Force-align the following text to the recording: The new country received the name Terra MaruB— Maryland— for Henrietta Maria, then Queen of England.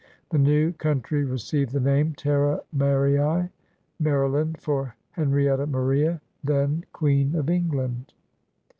The 0.31 0.39
new 0.39 0.71
country 0.73 1.23
received 1.23 1.73
the 1.73 1.79
name 1.79 2.13
Terra 2.15 2.61
MaruB— 2.75 3.51
Maryland— 3.99 4.57
for 4.59 4.95
Henrietta 5.11 5.67
Maria, 5.67 6.19
then 6.43 6.85
Queen 6.91 7.35
of 7.35 7.51
England. 7.51 8.11